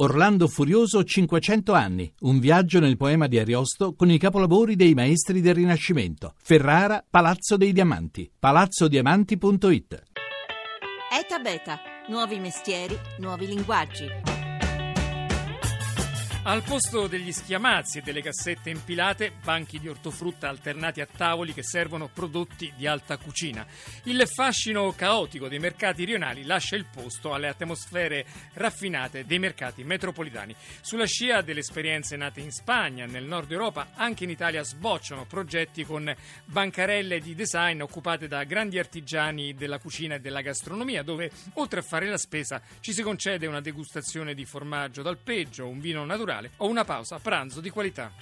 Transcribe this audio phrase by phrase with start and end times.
[0.00, 5.40] Orlando Furioso 500 anni, un viaggio nel poema di Ariosto con i capolavori dei maestri
[5.40, 6.34] del Rinascimento.
[6.40, 10.02] Ferrara, Palazzo dei Diamanti, palazzodiamanti.it.
[11.10, 11.80] ETA Beta,
[12.10, 14.27] nuovi mestieri, nuovi linguaggi.
[16.44, 21.62] Al posto degli schiamazzi e delle cassette impilate, banchi di ortofrutta alternati a tavoli che
[21.62, 23.66] servono prodotti di alta cucina.
[24.04, 28.24] Il fascino caotico dei mercati rionali lascia il posto alle atmosfere
[28.54, 30.54] raffinate dei mercati metropolitani.
[30.80, 35.84] Sulla scia delle esperienze nate in Spagna, nel nord Europa, anche in Italia sbocciano progetti
[35.84, 36.14] con
[36.46, 41.82] bancarelle di design occupate da grandi artigiani della cucina e della gastronomia, dove oltre a
[41.82, 46.68] fare la spesa ci si concede una degustazione di formaggio d'alpeggio, un vino naturale o
[46.68, 48.12] una pausa pranzo di qualità.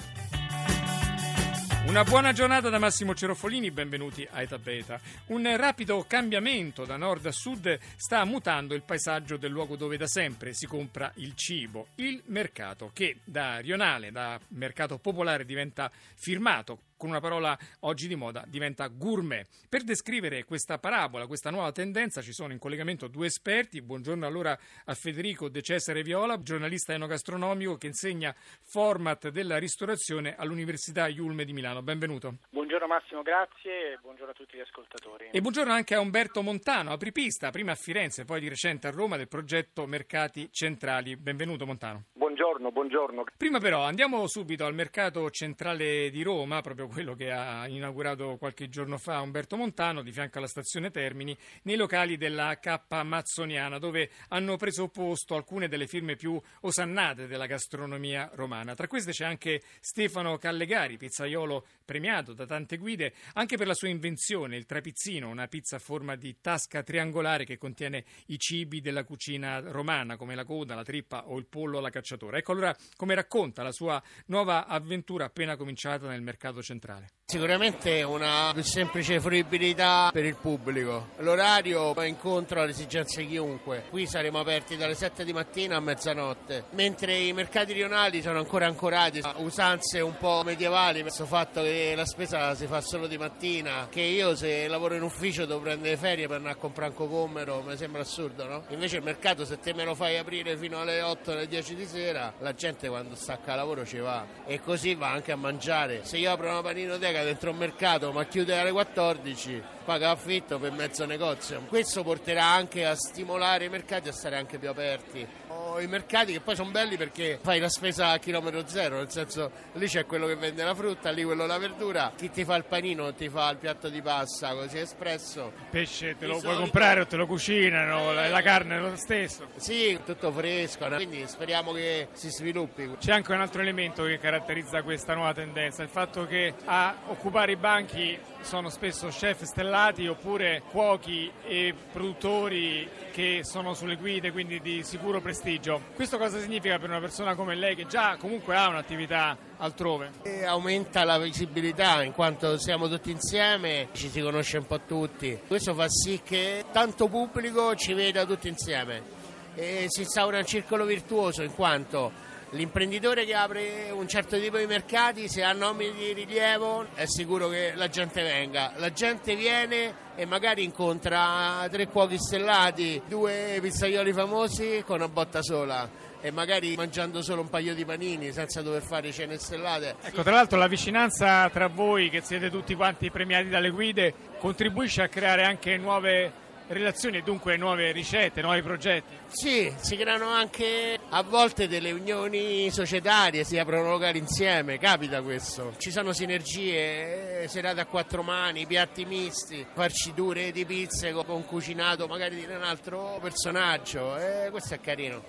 [1.86, 5.00] Una buona giornata da Massimo Cerofolini, benvenuti a Eta Beta.
[5.26, 10.08] Un rapido cambiamento da nord a sud sta mutando il paesaggio del luogo dove da
[10.08, 16.80] sempre si compra il cibo, il mercato, che da rionale, da mercato popolare diventa firmato,
[16.96, 19.46] con una parola oggi di moda, diventa gourmet.
[19.68, 23.82] Per descrivere questa parabola, questa nuova tendenza, ci sono in collegamento due esperti.
[23.82, 31.06] Buongiorno allora a Federico De Cesare Viola, giornalista enogastronomico che insegna format della ristorazione all'Università
[31.08, 31.82] Iulme di Milano.
[31.82, 32.38] Benvenuto.
[32.50, 35.28] Buongiorno Massimo, grazie e buongiorno a tutti gli ascoltatori.
[35.30, 39.16] E buongiorno anche a Umberto Montano, apripista, prima a Firenze, poi di recente a Roma,
[39.16, 41.16] del progetto Mercati Centrali.
[41.16, 42.04] Benvenuto Montano.
[42.36, 43.24] Buongiorno, buongiorno.
[43.34, 48.68] Prima però andiamo subito al mercato centrale di Roma, proprio quello che ha inaugurato qualche
[48.68, 54.10] giorno fa Umberto Montano, di fianco alla stazione Termini, nei locali della K Mazzoniana, dove
[54.28, 58.74] hanno preso posto alcune delle firme più osannate della gastronomia romana.
[58.74, 63.88] Tra queste c'è anche Stefano Callegari, pizzaiolo premiato da tante guide, anche per la sua
[63.88, 69.04] invenzione, il trapizzino, una pizza a forma di tasca triangolare che contiene i cibi della
[69.04, 71.88] cucina romana, come la coda, la trippa o il pollo alla
[72.26, 72.38] cacciatora.
[72.38, 77.08] Ecco allora come racconta la sua nuova avventura appena cominciata nel mercato centrale.
[77.28, 81.08] Sicuramente una più semplice fruibilità per il pubblico.
[81.18, 83.86] L'orario incontra le esigenze di chiunque.
[83.90, 88.66] Qui saremo aperti dalle 7 di mattina a mezzanotte, mentre i mercati rionali sono ancora
[88.66, 93.18] ancorati a usanze un po' medievali, questo fatto che la spesa si fa solo di
[93.18, 96.96] mattina, che io se lavoro in ufficio devo prendere ferie per andare a comprare un
[96.96, 98.64] cocommero, mi sembra assurdo, no?
[98.68, 101.86] Invece il mercato se te me lo fai aprire fino alle 8 alle 10 di
[101.86, 106.04] sera, la gente quando stacca lavoro ci va e così va anche a mangiare.
[106.04, 110.72] Se io apro una paninoteca dentro un mercato ma chiude alle 14 paga affitto per
[110.72, 115.44] mezzo negozio questo porterà anche a stimolare i mercati a stare anche più aperti
[115.80, 119.50] i mercati che poi sono belli perché fai la spesa a chilometro zero, nel senso
[119.74, 122.64] lì c'è quello che vende la frutta, lì quello la verdura, chi ti fa il
[122.64, 125.52] panino ti fa il piatto di pasta così espresso.
[125.56, 128.96] Il pesce te lo puoi comprare o te lo cucinano, la, la carne è lo
[128.96, 129.48] stesso.
[129.56, 132.96] Sì, tutto fresco, quindi speriamo che si sviluppi.
[132.98, 137.52] C'è anche un altro elemento che caratterizza questa nuova tendenza, il fatto che a occupare
[137.52, 144.60] i banchi sono spesso chef stellati oppure cuochi e produttori che sono sulle guide, quindi
[144.60, 145.80] di sicuro prestigio.
[145.94, 150.12] Questo cosa significa per una persona come lei che già comunque ha un'attività altrove?
[150.22, 155.40] E aumenta la visibilità in quanto siamo tutti insieme, ci si conosce un po' tutti.
[155.46, 159.15] Questo fa sì che tanto pubblico ci veda tutti insieme
[159.56, 162.12] e si instaura un circolo virtuoso in quanto
[162.50, 167.48] L'imprenditore che apre un certo tipo di mercati, se ha nomi di rilievo, è sicuro
[167.48, 168.72] che la gente venga.
[168.76, 175.42] La gente viene e magari incontra tre cuochi stellati, due pizzaioli famosi con una botta
[175.42, 175.90] sola
[176.20, 179.96] e magari mangiando solo un paio di panini senza dover fare cene stellate.
[180.02, 185.02] Ecco, tra l'altro la vicinanza tra voi che siete tutti quanti premiati dalle guide contribuisce
[185.02, 189.14] a creare anche nuove relazioni e dunque nuove ricette, nuovi progetti.
[189.28, 195.74] Sì, si creano anche a volte delle unioni societarie, si aprono locali insieme, capita questo.
[195.78, 202.06] Ci sono sinergie, eh, serate a quattro mani, piatti misti, farciture di pizze con cucinato
[202.06, 205.22] magari di un altro personaggio, eh, questo è carino.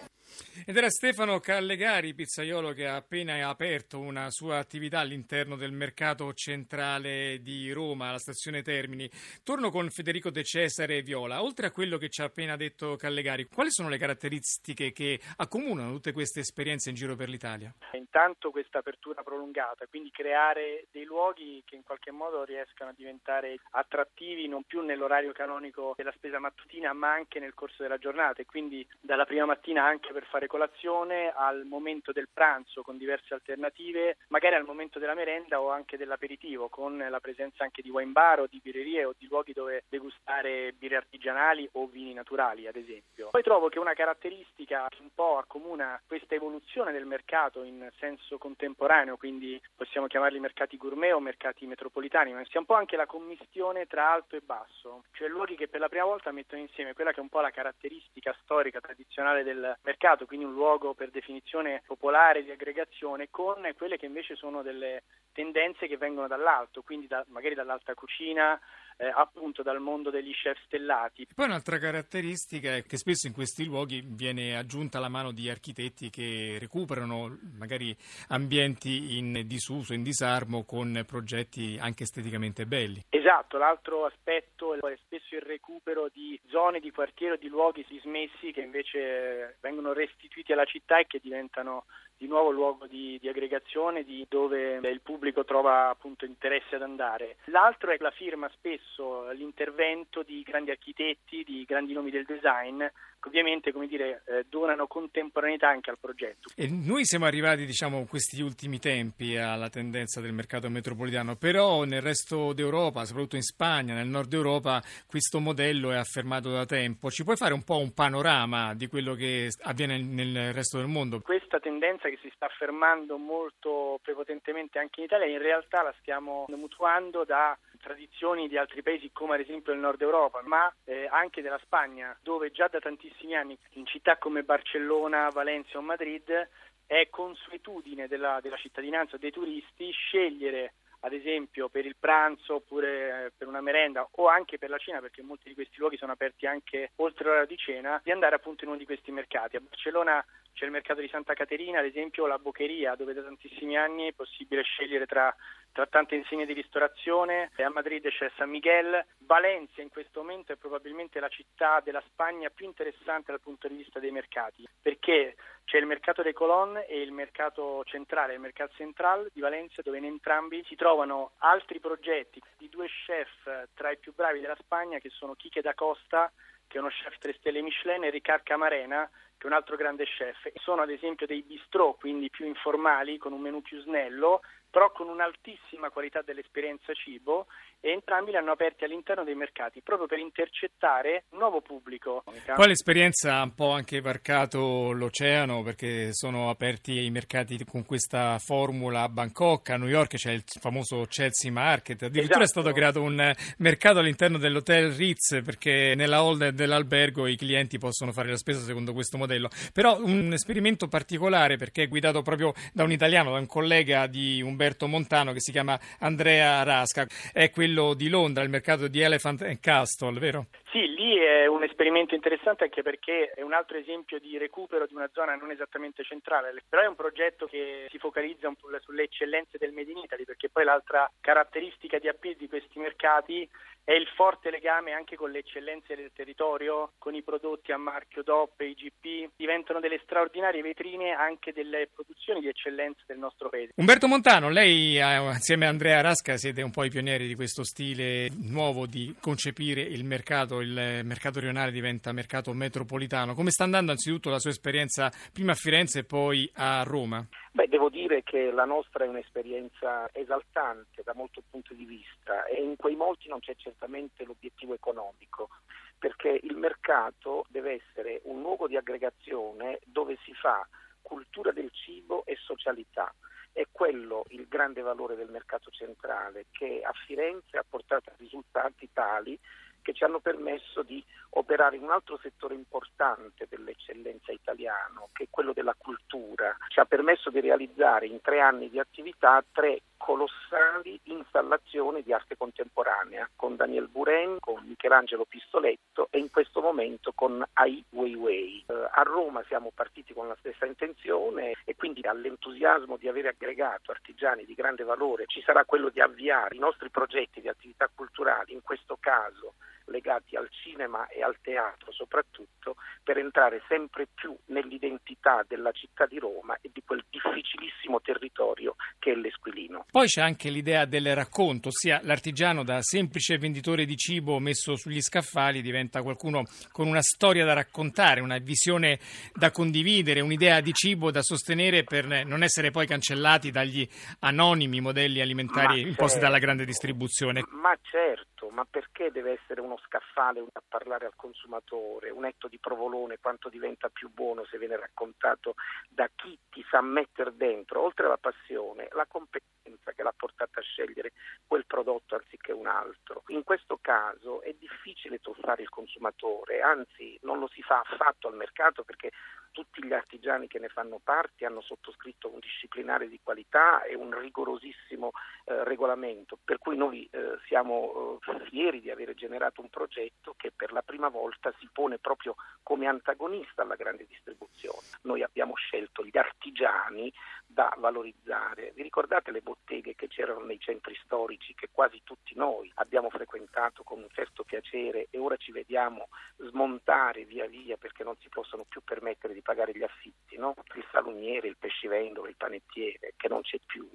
[0.66, 6.34] Ed era Stefano Callegari, pizzaiolo che ha appena aperto una sua attività all'interno del mercato
[6.34, 9.10] centrale di Roma, alla stazione Termini.
[9.44, 11.44] Torno con Federico De Cesare Viola.
[11.44, 15.92] Oltre a quello che ci ha appena detto Callegari, quali sono le caratteristiche che accomunano
[15.92, 17.74] tutte queste esperienze in giro per l'Italia?
[17.94, 23.60] Intanto questa apertura prolungata, quindi creare dei luoghi che in qualche modo riescano a diventare
[23.72, 28.46] attrattivi non più nell'orario canonico della spesa mattutina, ma anche nel corso della giornata e
[28.46, 34.18] quindi dalla prima mattina anche per fare colazione, al momento del pranzo con diverse alternative,
[34.30, 38.42] magari al momento della merenda o anche dell'aperitivo, con la presenza anche di wine bar
[38.42, 43.30] o di birrerie o di luoghi dove degustare birre artigianali o vini naturali, ad esempio.
[43.30, 48.38] Poi trovo che una caratteristica che un po' accomuna questa evoluzione del mercato in senso
[48.38, 53.06] contemporaneo, quindi possiamo chiamarli mercati gourmet o mercati metropolitani, ma sia un po' anche la
[53.06, 57.12] commistione tra alto e basso, cioè luoghi che per la prima volta mettono insieme quella
[57.12, 61.82] che è un po' la caratteristica storica tradizionale del mercato, quindi un luogo per definizione
[61.86, 65.04] popolare di aggregazione, con quelle che invece sono delle
[65.34, 68.60] tendenze che vengono dall'alto, quindi da, magari dall'alta cucina,
[68.98, 71.28] eh, appunto dal mondo degli chef stellati.
[71.34, 76.10] Poi un'altra caratteristica è che spesso in questi luoghi viene aggiunta la mano di architetti
[76.10, 77.96] che recuperano magari
[78.30, 83.04] ambienti in disuso, in disarmo, con progetti anche esteticamente belli.
[83.10, 88.52] Esatto, l'altro aspetto è spesso il recupero di zone, di quartieri o di luoghi dismessi
[88.52, 91.86] che invece vengono restituiti alla città e che diventano
[92.18, 97.38] di nuovo luogo di, di aggregazione di dove il pubblico trova appunto interesse ad andare.
[97.46, 102.84] L'altro è la firma spesso, l'intervento di grandi architetti, di grandi nomi del design
[103.20, 106.50] che ovviamente come dire, eh, donano contemporaneità anche al progetto.
[106.56, 112.02] E noi siamo arrivati diciamo questi ultimi tempi alla tendenza del mercato metropolitano, però nel
[112.02, 117.10] resto d'Europa, soprattutto in Spagna, nel nord Europa, questo modello è affermato da tempo.
[117.10, 121.22] Ci puoi fare un po' un panorama di quello che avviene nel resto del mondo?
[121.22, 126.46] Questa tendenza che si sta affermando molto prepotentemente anche in Italia, in realtà la stiamo
[126.50, 131.42] mutuando da tradizioni di altri paesi come ad esempio il nord Europa, ma eh, anche
[131.42, 136.50] della Spagna, dove già da tantissimi anni in città come Barcellona, Valencia o Madrid
[136.86, 143.32] è consuetudine della, della cittadinanza dei turisti scegliere ad esempio per il pranzo oppure eh,
[143.36, 146.46] per una merenda o anche per la cena, perché molti di questi luoghi sono aperti
[146.46, 149.56] anche oltre l'ora di cena, di andare appunto in uno di questi mercati.
[149.56, 153.78] A Barcellona c'è il mercato di Santa Caterina, ad esempio la Bocheria, dove da tantissimi
[153.78, 155.34] anni è possibile scegliere tra,
[155.72, 157.52] tra tante insegne di ristorazione.
[157.58, 159.06] A Madrid c'è San Miguel.
[159.20, 163.76] Valencia in questo momento è probabilmente la città della Spagna più interessante dal punto di
[163.76, 165.36] vista dei mercati, perché
[165.68, 169.98] c'è il mercato dei Colon e il mercato centrale, il mercato central di Valencia, dove
[169.98, 175.00] in entrambi si trovano altri progetti di due chef tra i più bravi della Spagna,
[175.00, 176.32] che sono Quique da Costa,
[176.68, 180.06] che è uno chef 3 stelle Michelin, e Ricard Camarena, che è un altro grande
[180.06, 180.50] chef.
[180.56, 185.08] Sono ad esempio dei bistrò, quindi più informali, con un menù più snello, però con
[185.08, 187.48] un'altissima qualità dell'esperienza cibo
[187.80, 192.24] e entrambi li hanno aperti all'interno dei mercati proprio per intercettare un nuovo pubblico.
[192.56, 198.38] Poi l'esperienza ha un po' anche varcato l'oceano perché sono aperti i mercati con questa
[198.40, 202.60] formula a Bangkok, a New York c'è il famoso Chelsea Market, addirittura esatto.
[202.60, 208.12] è stato creato un mercato all'interno dell'hotel Ritz perché nella hall dell'albergo i clienti possono
[208.12, 212.84] fare la spesa secondo questo modello, però un esperimento particolare perché è guidato proprio da
[212.84, 217.94] un italiano, da un collega di Umberto Montano che si chiama Andrea Rasca, è quello
[217.94, 220.48] di Londra, il mercato di Elephant and Castle, vero?
[220.72, 224.94] Sì, lì è un esperimento interessante anche perché è un altro esempio di recupero di
[224.94, 229.72] una zona non esattamente centrale, però è un progetto che si focalizza sulle eccellenze del
[229.72, 233.50] Made in Italy, perché poi l'altra caratteristica di appeal di questi mercati
[233.88, 238.22] è il forte legame anche con le eccellenze del territorio, con i prodotti a marchio
[238.22, 243.72] DOP IGP, diventano delle straordinarie vetrine anche delle produzioni di eccellenza del nostro paese.
[243.78, 247.64] Umberto Montano, lei eh, insieme a Andrea Rasca siete un po' i pionieri di questo
[247.64, 253.34] stile nuovo di concepire il mercato, il mercato rionale diventa mercato metropolitano.
[253.34, 257.26] Come sta andando anzitutto la sua esperienza prima a Firenze e poi a Roma?
[257.52, 262.62] Beh, devo dire che la nostra è un'esperienza esaltante da molti punti di vista e
[262.62, 265.50] in quei molti non c'è certamente l'obiettivo economico,
[265.98, 270.68] perché il mercato deve essere un luogo di aggregazione dove si fa
[271.02, 273.14] cultura del cibo e socialità.
[273.52, 278.90] È quello il grande valore del mercato centrale che a Firenze ha portato a risultati
[278.94, 279.40] tali
[279.88, 285.28] che ci hanno permesso di operare in un altro settore importante dell'eccellenza italiano, che è
[285.30, 286.58] quello della cultura.
[286.68, 292.36] Ci ha permesso di realizzare in tre anni di attività tre colossali installazioni di arte
[292.36, 298.66] contemporanea con Daniel Buren, con Michelangelo Pistoletto e in questo momento con Ai Weiwei.
[298.68, 303.92] Eh, a Roma siamo partiti con la stessa intenzione e quindi all'entusiasmo di avere aggregato
[303.92, 308.52] artigiani di grande valore ci sarà quello di avviare i nostri progetti di attività culturali,
[308.52, 309.54] in questo caso
[309.88, 316.20] legati al cinema e al teatro soprattutto, per entrare sempre più nell'identità della città di
[316.20, 319.86] Roma e di quel difficilissimo territorio che è l'Esquilino.
[319.92, 325.02] Poi c'è anche l'idea del racconto, ossia l'artigiano da semplice venditore di cibo messo sugli
[325.02, 329.00] scaffali diventa qualcuno con una storia da raccontare, una visione
[329.34, 333.88] da condividere, un'idea di cibo da sostenere per non essere poi cancellati dagli
[334.20, 336.26] anonimi modelli alimentari imposti certo.
[336.26, 337.44] dalla grande distribuzione.
[337.50, 342.10] Ma certo, ma perché deve essere uno scaffale a parlare al consumatore?
[342.10, 345.56] Un etto di provolone quanto diventa più buono se viene raccontato
[345.90, 350.64] da chi ti sa mettere dentro, oltre alla passione, la competenza che l'ha portata a
[350.64, 351.14] scegliere
[351.46, 353.24] quel prodotto anziché un altro.
[353.28, 358.36] In questo caso è difficile truffare il consumatore, anzi non lo si fa affatto al
[358.36, 359.12] mercato perché
[359.58, 364.16] tutti gli artigiani che ne fanno parte hanno sottoscritto un disciplinare di qualità e un
[364.16, 365.10] rigorosissimo
[365.46, 370.52] eh, regolamento, per cui noi eh, siamo eh, fieri di aver generato un progetto che
[370.56, 374.86] per la prima volta si pone proprio come antagonista alla grande distribuzione.
[375.02, 377.12] Noi abbiamo scelto gli artigiani
[377.58, 378.72] da valorizzare.
[378.76, 383.82] Vi ricordate le botteghe che c'erano nei centri storici che quasi tutti noi abbiamo frequentato
[383.82, 388.64] con un certo piacere e ora ci vediamo smontare via via perché non si possono
[388.70, 390.54] più permettere di pagare gli affitti, no?
[390.76, 393.90] il salumiere, il pescivendolo, il panettiere che non c'è più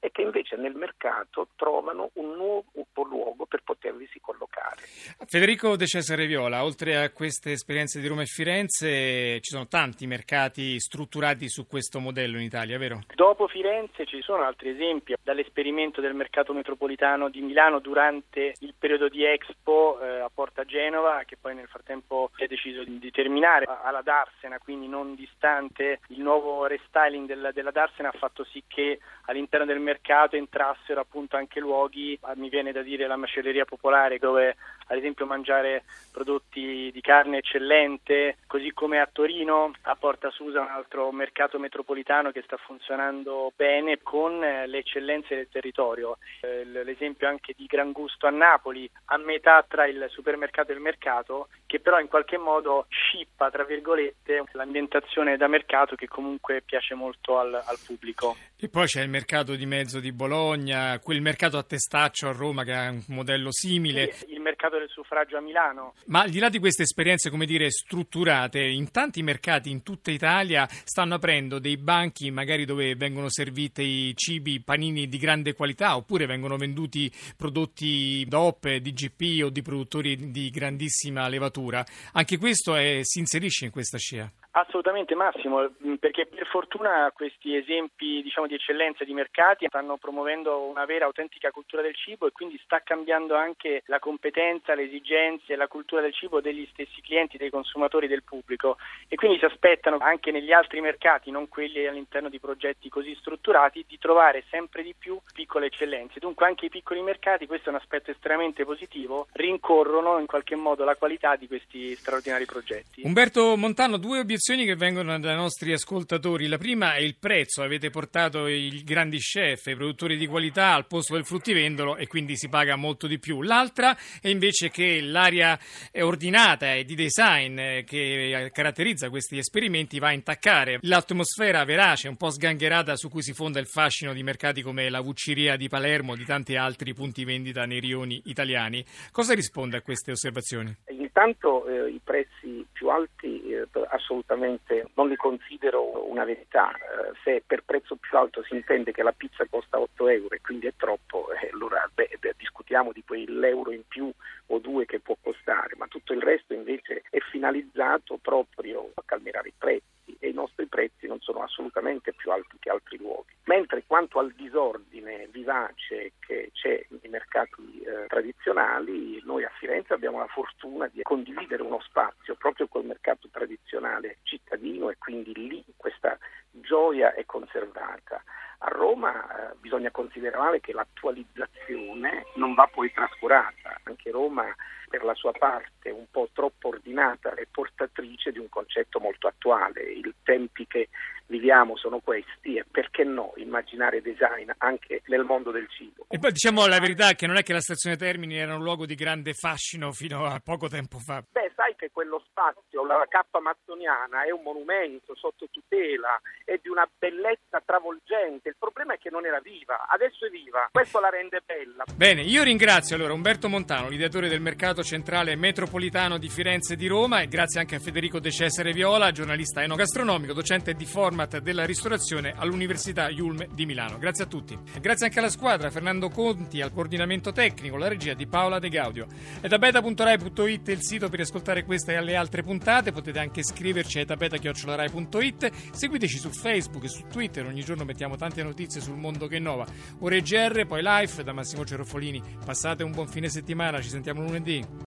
[0.00, 2.64] e che invece nel mercato trovano un nuovo
[3.04, 4.82] luogo per potervisi collocare.
[5.26, 10.06] Federico De Cesare Viola, oltre a queste esperienze di Roma e Firenze, ci sono tanti
[10.08, 13.03] mercati strutturati su questo modello in Italia, vero?
[13.14, 19.08] Dopo Firenze ci sono altri esempi, dall'esperimento del mercato metropolitano di Milano durante il periodo
[19.08, 23.66] di Expo eh, a Porta Genova, che poi nel frattempo si è deciso di terminare
[23.82, 26.00] alla Darsena, quindi non distante.
[26.08, 31.36] Il nuovo restyling della, della Darsena ha fatto sì che all'interno del mercato entrassero appunto
[31.36, 34.56] anche luoghi, mi viene da dire la macelleria popolare, dove
[34.94, 40.68] ad esempio mangiare prodotti di carne eccellente, così come a Torino, a Porta Susa, un
[40.68, 46.18] altro mercato metropolitano che sta funzionando bene con le eccellenze del territorio.
[46.40, 50.80] Eh, l'esempio anche di Gran Gusto a Napoli, a metà tra il supermercato e il
[50.80, 56.94] mercato, che però in qualche modo scippa, tra virgolette, l'ambientazione da mercato che comunque piace
[56.94, 58.36] molto al, al pubblico.
[58.56, 62.64] E poi c'è il mercato di mezzo di Bologna, quel mercato a testaccio a Roma
[62.64, 64.12] che ha un modello simile.
[64.12, 65.94] Sì, il mercato del suffragio a Milano.
[66.06, 70.10] Ma al di là di queste esperienze, come dire, strutturate, in tanti mercati in tutta
[70.10, 76.26] Italia stanno aprendo dei banchi magari dove vengono serviti cibi, panini di grande qualità oppure
[76.26, 81.84] vengono venduti prodotti DOP, DGP o di produttori di grandissima levatura.
[82.12, 84.30] Anche questo è, si inserisce in questa scia.
[84.56, 85.68] Assolutamente Massimo,
[85.98, 91.50] perché per fortuna questi esempi diciamo, di eccellenza di mercati stanno promuovendo una vera autentica
[91.50, 96.14] cultura del cibo e quindi sta cambiando anche la competenza, le esigenze, la cultura del
[96.14, 98.76] cibo degli stessi clienti, dei consumatori, del pubblico
[99.08, 103.84] e quindi si aspettano anche negli altri mercati, non quelli all'interno di progetti così strutturati,
[103.88, 106.20] di trovare sempre di più piccole eccellenze.
[106.20, 110.84] Dunque anche i piccoli mercati, questo è un aspetto estremamente positivo, rincorrono in qualche modo
[110.84, 113.02] la qualità di questi straordinari progetti.
[113.02, 116.48] Umberto Montano, due obiezioni che vengono dai nostri ascoltatori.
[116.48, 117.62] La prima è il prezzo.
[117.62, 122.36] Avete portato i grandi chef, i produttori di qualità al posto del fruttivendolo e quindi
[122.36, 123.40] si paga molto di più.
[123.40, 125.58] L'altra è invece che l'aria
[125.94, 132.28] ordinata e di design che caratterizza questi esperimenti va a intaccare l'atmosfera verace, un po'
[132.28, 136.24] sgangherata su cui si fonda il fascino di mercati come la Vucciria di Palermo, di
[136.26, 138.84] tanti altri punti vendita nei rioni italiani.
[139.10, 140.76] Cosa risponde a queste osservazioni?
[140.88, 146.72] Intanto eh, i prezzi più alti eh, assolutamente non li considero una verità.
[146.72, 150.40] Eh, se per prezzo più alto si intende che la pizza costa 8 euro e
[150.40, 154.10] quindi è troppo, eh, allora beh, discutiamo di quell'euro in più
[154.46, 159.48] o due che può costare, ma tutto il resto invece è finalizzato proprio a calmierare
[159.48, 163.32] i prezzi e i nostri prezzi non sono assolutamente più alti che altri luoghi.
[163.44, 170.18] Mentre quanto al disordine vivace che c'è nei mercati eh, tradizionali, noi a Firenze abbiamo
[170.18, 176.16] la fortuna di condividere uno spazio proprio col mercato tradizionale cittadino e quindi lì questa
[176.50, 178.22] gioia è conservata.
[178.58, 179.12] A Roma
[179.50, 184.54] eh, bisogna considerare che l'attualizzazione non va poi trascurata, anche Roma
[184.88, 189.82] per la sua parte un po' troppo ordinata è portatrice di un concetto molto attuale.
[189.82, 190.88] I tempi che
[191.26, 196.06] viviamo sono questi e perché no immaginare design anche nel mondo del cibo.
[196.08, 198.86] E poi diciamo la verità che non è che la stazione Termini era un luogo
[198.86, 201.22] di grande fascino fino a poco tempo fa.
[201.30, 206.68] Beh, sai che quello spazio, la cappa mazzoniana, è un monumento sotto tutela, è di
[206.68, 208.50] una bellezza travolgente.
[208.50, 211.84] Il problema è che non era viva, adesso è viva, questo la rende bella.
[211.96, 216.86] Bene, io ringrazio allora Umberto Montano, l'ideatore del mercato centrale metropolitano di Firenze e di
[216.86, 221.64] Roma e grazie anche a Federico De Cesare Viola, giornalista enogastronomico, docente di format della
[221.64, 223.98] ristorazione all'Università Iulme di Milano.
[223.98, 224.56] Grazie a tutti.
[224.80, 229.08] Grazie anche alla squadra, Fernando Conti, al coordinamento tecnico, la regia di Paola De Gaudio.
[229.40, 233.98] E da beta.rai.it il sito per ascoltare questa e alle altre puntate, potete anche scriverci
[233.98, 239.26] a etabeta.rai.it, seguiteci su Facebook e su Twitter, ogni giorno mettiamo tante notizie sul mondo
[239.26, 239.66] che innova.
[239.98, 242.22] Ore GR, poi live da Massimo Cerofolini.
[242.44, 244.82] Passate un buon fine settimana, ci sentiamo lunedì.